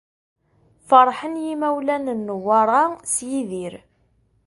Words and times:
Ferḥen 0.87 1.35
yimawlan 1.43 2.05
n 2.17 2.19
Newwara 2.25 2.81
s 3.13 3.15
Yidir. 3.29 3.73